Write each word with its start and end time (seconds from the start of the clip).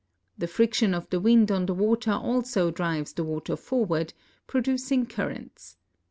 The 0.35 0.47
friction 0.47 0.95
of 0.95 1.07
the 1.11 1.19
wind 1.19 1.51
on 1.51 1.67
the 1.67 1.75
water 1.75 2.09
also 2.09 2.71
drives 2.71 3.13
the 3.13 3.23
water 3.23 3.55
forward, 3.55 4.15
producing 4.47 5.05
currents. 5.05 5.77